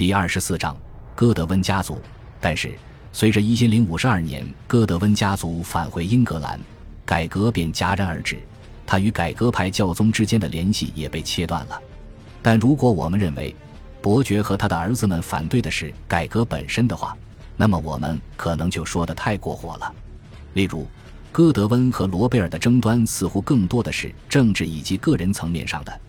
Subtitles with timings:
[0.00, 0.74] 第二十四章，
[1.14, 2.00] 戈德温家族。
[2.40, 2.72] 但是，
[3.12, 6.58] 随着一千零五十二年戈德温家族返回英格兰，
[7.04, 8.38] 改革便戛然而止，
[8.86, 11.78] 他与改革派教宗之间的联系也被切断了。
[12.40, 13.54] 但如果我们认为
[14.00, 17.14] 伯爵和他的儿子们反对的是改革本身的话，
[17.54, 19.94] 那么我们可能就说的太过火了。
[20.54, 20.86] 例如，
[21.30, 26.00] 戈德温和罗贝尔的争端似乎更多的是政治以及个人层面上的。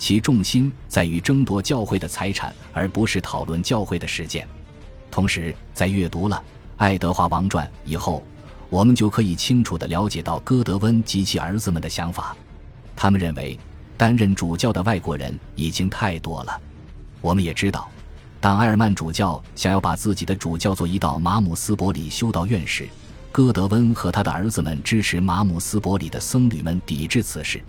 [0.00, 4.48] 其重心在于争夺教会的财产，而不是讨论教会的实践。
[5.10, 6.36] 同时，在阅读了
[6.78, 8.24] 《爱德华王传》以后，
[8.70, 12.34] 我们就可以清楚地了解到戈德温及其儿子们的想法。
[12.96, 13.60] 他们认为，
[13.98, 16.58] 担任主教的外国人已经太多了。
[17.20, 17.86] 我们也知道，
[18.40, 22.88] 当埃尔曼主教想要把自己的主教座移到马姆斯伯里修道院时，
[23.30, 27.62] 戈德温和他的儿子们支持马姆斯伯里的僧侣们抵制此事。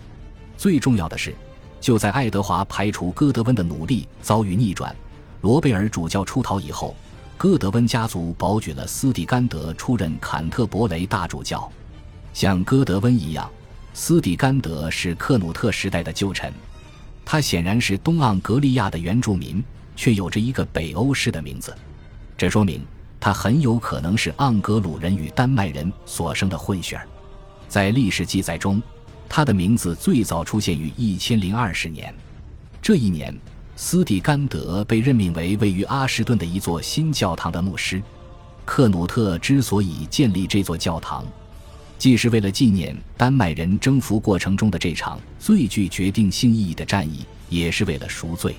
[0.56, 1.34] 最重要的是。
[1.82, 4.94] 就在爱德华排除戈德温的努力遭遇逆转，
[5.40, 6.94] 罗贝尔主教出逃以后，
[7.36, 11.68] 戈德温家族保举了斯蒂甘德出任坎特伯雷大主教。
[12.32, 13.50] 像戈德温一样，
[13.92, 16.52] 斯蒂甘德是克努特时代的旧臣，
[17.24, 19.60] 他显然是东盎格利亚的原住民，
[19.96, 21.76] 却有着一个北欧式的名字，
[22.38, 22.80] 这说明
[23.18, 27.08] 他很有可能是盎格鲁人与丹麦人所生的混血儿。
[27.66, 28.80] 在历史记载中。
[29.34, 32.14] 他的名字最早出现于一千零二十年，
[32.82, 33.34] 这一年，
[33.76, 38.02] 斯蒂甘德被任命为位于阿什顿的一座新教堂的牧师。
[38.66, 41.24] 克努特之所以建立这座教堂，
[41.98, 48.54] 既是为了纪念丹麦人征服过程中的这场最具决定性意义的战役，也是为了赎罪。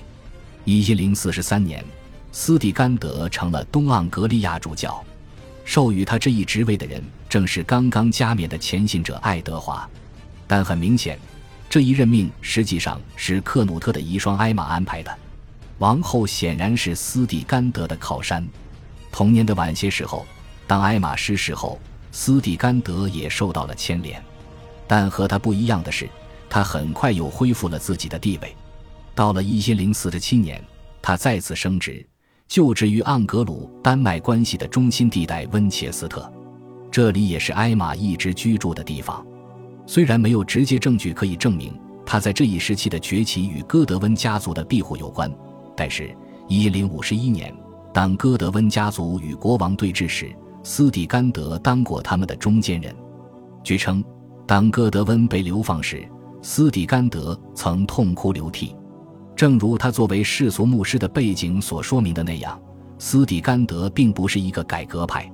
[0.64, 1.84] 一千零四十三年，
[2.32, 5.00] 斯蒂甘德成了东盎格利亚主教，
[5.64, 9.88] 授予他这一职位的人正是刚刚加冕的前信者爱德华。
[10.46, 11.18] 但很明显，
[11.68, 15.18] 这一任命实际上是克努特的遗孀艾玛安排的。
[15.78, 18.46] 王后显然是斯蒂甘德的靠山。
[19.10, 20.24] 同年的晚些时候，
[20.66, 21.78] 当艾玛失势后，
[22.12, 24.22] 斯蒂甘德也受到了牵连。
[24.86, 26.08] 但和他不一样的是，
[26.48, 28.54] 他很快又恢复了自己的地位。
[29.14, 30.62] 到了一千零四十七年，
[31.00, 32.04] 他再次升职，
[32.46, 36.30] 就职于盎格鲁丹麦关系的中心地带温切斯特，
[36.90, 39.24] 这里也是艾玛一直居住的地方。
[39.86, 45.30] 虽然没有直接证据可以证明他在这一时期的崛起与戈德温家族的庇护有关，
[45.76, 46.14] 但是
[46.48, 47.54] 1051年，
[47.92, 52.94] 当戈德温家族与国王对峙时，斯蒂甘德当过他们的中间人。
[53.62, 54.04] 据称，
[54.46, 56.06] 当戈德温被流放时，
[56.42, 58.76] 斯蒂甘德曾痛哭流涕。
[59.34, 62.60] 正如他作为世俗牧师的背景所说明的那样，
[62.98, 65.30] 斯蒂甘德并不是一个改革派。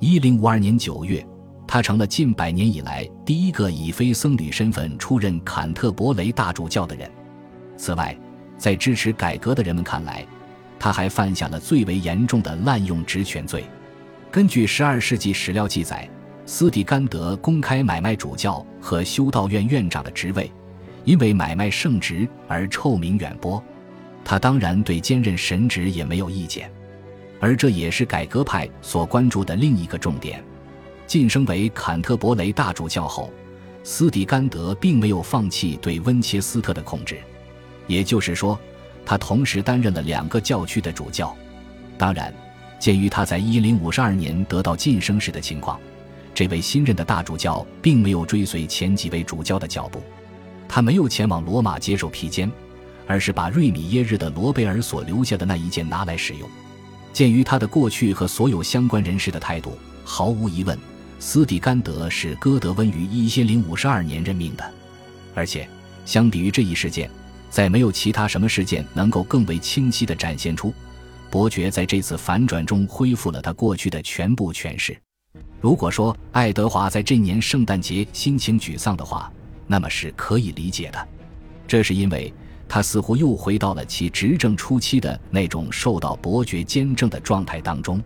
[0.00, 1.26] 1052年9月。
[1.74, 7.10] 他成了近百年以来第一个以非僧侣身份出任坎特伯雷大主教的人。
[7.76, 8.16] 此外，
[8.56, 10.24] 在支持改革的人们看来，
[10.78, 13.64] 他还犯下了最为严重的滥用职权罪。
[14.30, 16.08] 根据12世纪史料记载，
[16.46, 20.48] 斯蒂甘德公开买卖主教和修道院院长的职位，
[21.04, 23.60] 因为买卖圣职而臭名远播。
[24.24, 26.70] 他当然对兼任神职也没有意见，
[27.40, 30.40] 而这也是改革派所关注的另一个重点。
[31.06, 33.30] 晋升为坎特伯雷大主教后，
[33.82, 37.18] 斯蒂甘德并没有放弃对温切斯特的控制，
[37.86, 38.58] 也就是说，
[39.04, 41.34] 他同时担任了两个教区的主教。
[41.98, 42.34] 当然，
[42.78, 45.78] 鉴于他在一零五十二年得到晋升时的情况，
[46.34, 50.02] 这位新任的大主教并没有追随前几位主教的脚步，
[50.66, 52.50] 他没有前往罗马接受披肩，
[53.06, 56.48] 而是把瑞米耶日的罗贝尔所留下的那一件拿来使用。
[57.12, 60.76] 鉴于他的过去和所有相关人士的态度，毫无疑问。
[61.26, 64.74] 斯蒂甘德是戈德温于一千零五十二年任命的，
[65.34, 65.66] 而且
[66.04, 67.10] 相比于这一事件，
[67.48, 70.72] 在没有其他什么事件能够更为清晰地展现出
[71.30, 74.94] 伯爵在这次反转中恢复了他过去的全部权势。
[75.62, 79.32] 如果说爱德华在这年圣诞节心情沮丧的话，
[79.66, 81.08] 那么是可以理解的，
[81.66, 82.30] 这是因为
[82.68, 87.98] 他似乎又回到了其执政初期的那种受到伯爵监政的状态当中。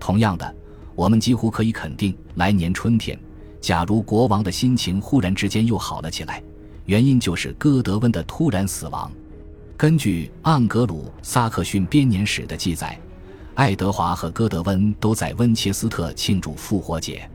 [0.00, 0.57] 同样的。
[0.98, 3.16] 我们几乎可以肯定，来年春天，
[3.60, 6.42] 假如国王的心情忽然之间又好了起来，
[6.86, 9.08] 原因就是戈德温的突然死亡。
[9.76, 12.98] 根据《盎格鲁撒克逊编年史》的记载，
[13.54, 17.30] 爱德华和戈德温都在温切斯特庆祝复活节。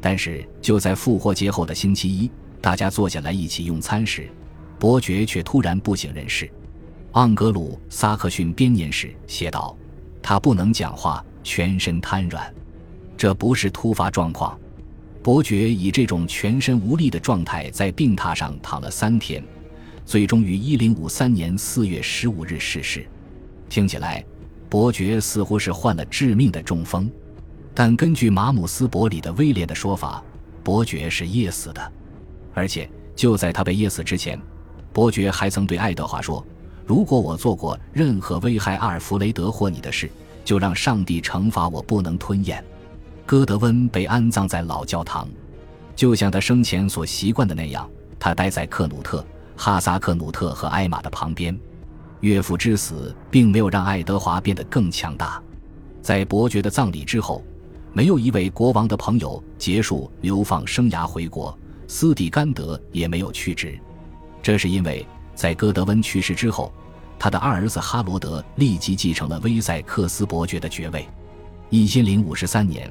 [0.00, 2.30] 但是就在复活节后的星期一，
[2.60, 4.30] 大家坐下来一起用餐时，
[4.78, 6.48] 伯爵却突然不省人事。
[7.20, 9.76] 《盎格鲁撒克逊编年史》写道
[10.22, 12.48] ：“他不能讲话，全身瘫软。”
[13.20, 14.58] 这不是突发状况，
[15.22, 19.44] 伯爵以这种全身无力的状态在病榻上躺了三天，
[20.06, 23.06] 最终于一零五三年四月十五日逝世。
[23.68, 24.24] 听起来，
[24.70, 27.10] 伯爵似乎是患了致命的中风。
[27.74, 30.24] 但根据马姆斯伯里的威廉的说法，
[30.64, 31.92] 伯爵是噎死的。
[32.54, 34.40] 而且就在他被噎死之前，
[34.94, 36.42] 伯爵还曾对爱德华说
[36.86, 40.10] ：“如果我做过任何危害阿尔弗雷德或你的事，
[40.42, 42.64] 就让上帝惩罚我不能吞咽。”
[43.30, 45.28] 戈德温被安葬在老教堂，
[45.94, 47.88] 就像他生前所习惯的那样，
[48.18, 49.24] 他待在克努特、
[49.56, 51.56] 哈萨克努特和艾玛的旁边。
[52.22, 55.40] 岳父之死并没有让爱德华变得更强大。
[56.02, 57.40] 在伯爵的葬礼之后，
[57.92, 61.56] 没有一位国王的朋友结束流放生涯回国。
[61.86, 63.78] 斯蒂甘德也没有去职，
[64.42, 65.06] 这是因为
[65.36, 66.72] 在戈德温去世之后，
[67.16, 71.06] 他的二儿子哈罗德立即继承了威塞克斯伯爵的爵位。
[71.68, 72.90] 一千零五十三年，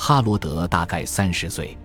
[0.00, 1.76] 哈罗德大概三十岁。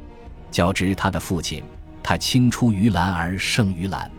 [0.51, 1.63] 较之他的父亲，
[2.03, 4.09] 他青出于蓝而胜于蓝。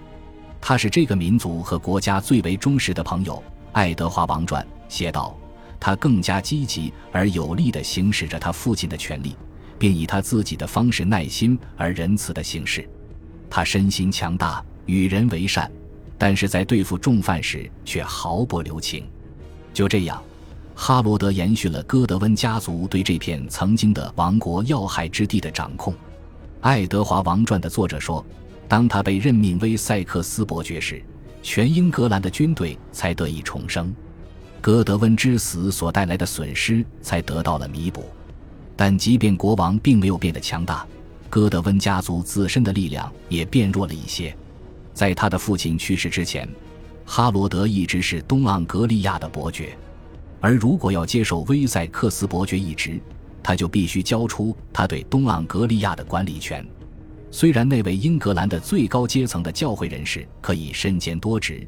[0.60, 3.40] 他是这个民族和国家最为忠实的朋友。
[3.70, 5.38] 爱德华王传写道
[5.78, 9.36] ：“他更加积极而有力地行使着他父亲的权利。”
[9.78, 12.88] 并以他自己的方式耐心而仁慈的行事。
[13.48, 15.70] 他身心强大，与人为善，
[16.18, 19.06] 但是在对付重犯时却毫不留情。
[19.72, 20.22] 就这样，
[20.74, 25.92] 哈罗德延续了戈德温家族对这片曾经的王国要害之地的掌控。
[26.60, 28.24] 《爱德华王传》的作者说，
[28.66, 31.02] 当他被任命为塞克斯伯爵时，
[31.42, 33.94] 全英格兰的军队才得以重生，
[34.60, 38.04] 戈德温之死所带来的损失才得到了弥补。
[38.74, 40.84] 但即便国王并没有变得强大，
[41.30, 44.36] 戈德温家族自身的力量也变弱了一些。
[44.92, 46.48] 在他的父亲去世之前，
[47.04, 49.76] 哈罗德一直是东盎格利亚的伯爵，
[50.44, 53.00] 而如果要接受威塞克斯伯爵一职，
[53.42, 56.62] 他就必须交出他对东盎格利亚的管理权。
[57.30, 61.66] 虽然那位英格兰的最高阶层的教会人士可以身兼多职，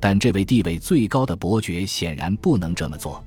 [0.00, 3.22] 但这位地位最高的伯爵显然不能这么做。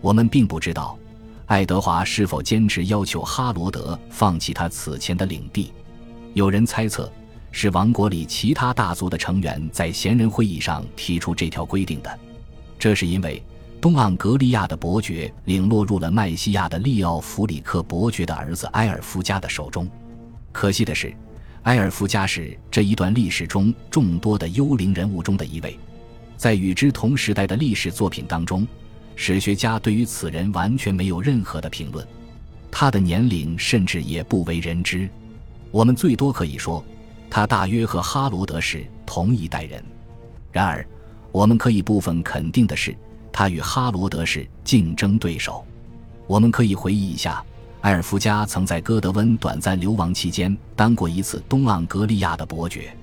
[0.00, 0.98] 我们并不知道。
[1.46, 5.72] 爱德华是否坚持要求哈罗德放弃他此前的领地？
[6.34, 7.08] 有人猜测，
[7.52, 12.18] 是王国里其他大族的成员在闲人会议上提出这条规定的。
[12.76, 13.40] 这是因为
[13.82, 19.90] 东盎格利亚的伯爵领落入了麦西亚的利奥弗里克伯爵的儿子埃尔夫加的手中。
[20.52, 21.12] 可惜的是，
[21.64, 25.76] 埃尔夫加是这一段历史中众多的幽灵人物中的一位，
[26.36, 28.64] 在与之同时代的历史作品当中。
[29.16, 32.06] 史学家对于此人完全没有任何的评论，
[32.70, 35.10] 他的年龄甚至也不为人知。
[35.72, 36.84] 我们最多可以说，
[37.28, 39.82] 他大约和哈罗德是同一代人。
[40.52, 40.86] 然而，
[41.32, 42.96] 我们可以部分肯定的是，
[43.32, 45.64] 他与哈罗德是竞争对手。
[46.26, 47.44] 我们可以回忆一下，
[47.80, 52.96] 埃尔夫加曾在戈德温短暂流亡期间当过一次东盎格利亚的伯爵，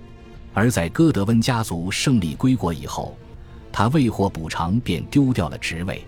[0.53, 3.17] 而在戈德温家族胜利归国以后。
[3.71, 6.03] 他未获补偿便丢掉了职位，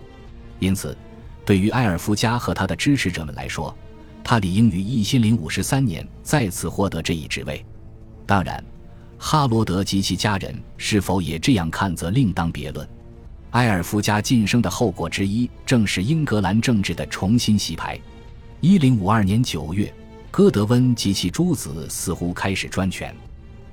[0.57, 0.97] 因此，
[1.45, 3.73] 对于埃尔夫加和他的支持者们来说，
[4.23, 7.63] 他理应于一千零五十三年再次获得这一职位。
[8.25, 8.63] 当然，
[9.19, 12.87] 哈罗德及其家人是否也这样看，则另当别论。
[13.51, 17.99] 埃尔夫加晋升的后果之一，正是英格兰政治的重新洗牌。
[18.61, 19.93] 一零五二年九月，
[20.29, 23.13] 戈德温及其诸子似乎开始专权，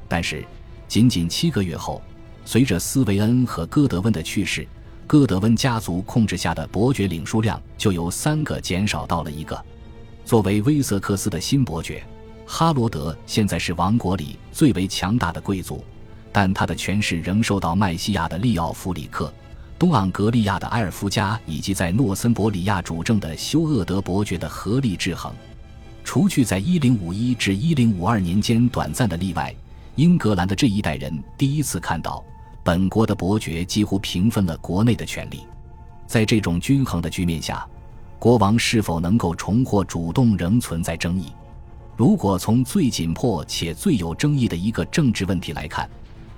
[0.09, 0.45] 但是，
[0.89, 2.03] 仅仅七个月后。
[2.45, 4.67] 随着斯维恩和戈德温的去世，
[5.07, 9.63] 戈德温家族控制下的伯爵领数量就由三个减少到了一个。
[10.25, 12.03] 作为威瑟克斯的新伯爵，
[12.47, 15.85] 哈罗德现在是王国里最为强大的贵族，
[16.33, 19.31] 但他的权势仍受到麦西亚的利奥弗里克、
[19.79, 25.33] 东盎格利亚的埃尔夫加以及在诺森伯里亚主政的休厄德伯爵的合力制衡。
[26.03, 29.55] 除去在1051至1052年间短暂的例外，
[29.95, 32.25] 英格兰的这一代人第一次看到。
[32.65, 35.47] 本国的伯爵几乎平分了国内的权力，
[36.07, 37.67] 在这种均衡的局面下，
[38.19, 41.33] 国王是否能够重获主动仍存在争议。
[41.97, 45.89] 如果从最紧迫且最有争议的一个政治问题来看，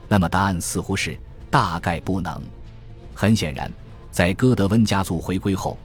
[0.09, 1.18] 那么答案似乎是
[1.50, 2.40] 大概不能。
[3.21, 3.71] 很显然，
[4.11, 5.77] 在戈德温家族回归后，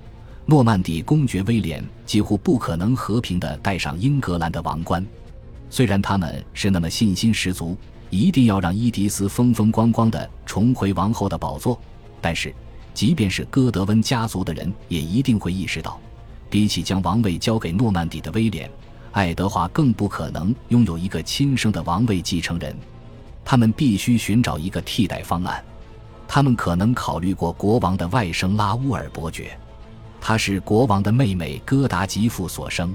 [0.45, 5.05] 诺曼底公爵威廉几乎不可能和平地戴上英格兰的王冠。
[5.69, 7.77] 虽然他们是那么信心十足。
[8.11, 11.77] 一定要让伊迪丝风风光光的重回王后的宝座，
[12.21, 12.53] 但是，
[12.93, 15.99] 即便是戈德温家族的人，也一定会意识到，
[16.49, 18.69] 比起将王位交给诺曼底的威廉，
[19.11, 22.73] 爱德华更不可能拥有一个亲生的王位继承人。
[23.43, 25.61] 他们必须寻找一个替代方案。
[26.27, 29.57] 他们可能考虑过国王的外甥拉乌尔伯爵，
[30.19, 32.93] 他是国王的妹妹戈达吉夫所生。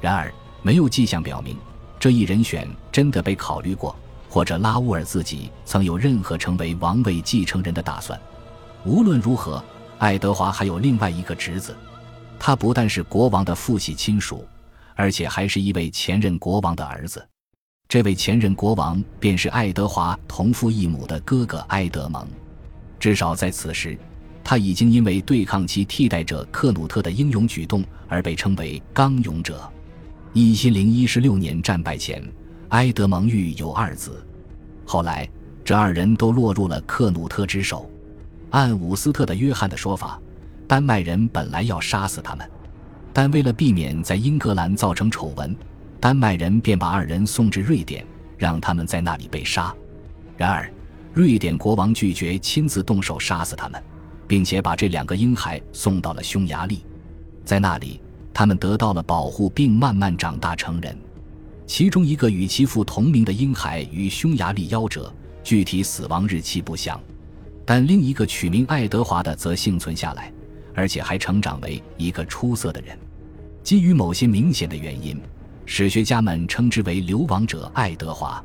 [0.00, 0.32] 然而，
[0.62, 1.56] 没有迹象表明
[1.98, 3.94] 这一人选真的被考虑过。
[4.28, 8.20] 或者拉乌尔自己曾有任何成为王位继承人的打算。
[8.84, 9.64] 无论如何，
[9.98, 11.74] 爱德华还有另外一个侄子，
[12.38, 14.46] 他不但是国王的父系亲属，
[14.94, 17.26] 而且还是一位前任国王的儿子。
[17.88, 22.26] 这位前任国王便是爱德华同父异母的哥哥埃德蒙。
[22.98, 23.98] 至少在此时，
[24.42, 29.70] 他已经因为对抗其替代者克努特的英勇举动而被称为“刚勇者”。
[30.32, 32.22] 一千零一十六年战败前，
[32.68, 34.24] 埃德蒙育有二子，
[34.84, 35.28] 后来
[35.64, 37.90] 这二人都落入了克努特之手。
[38.50, 40.20] 按伍斯特的约翰的说法，
[40.68, 42.48] 丹麦人本来要杀死他们，
[43.12, 45.54] 但为了避免在英格兰造成丑闻。
[45.98, 49.74] 丹麦人便把二人送至瑞典，让他们在那里被杀。
[50.36, 50.70] 然而，
[51.16, 53.82] 瑞典国王拒绝亲自动手杀死他们，
[54.28, 56.84] 并且把这两个婴孩送到了匈牙利，
[57.42, 57.98] 在那里，
[58.34, 60.94] 他们得到了保护，并慢慢长大成人。
[61.66, 65.10] 其中一个与其父同名的婴孩与匈牙利夭折，
[65.42, 67.00] 具体死亡日期不详；
[67.64, 70.30] 但另一个取名爱德华的则幸存下来，
[70.74, 72.94] 而且还成长为一个出色的人。
[73.62, 75.18] 基于某些明显的原因。
[75.64, 78.44] 史学家们称之为流亡者爱德华。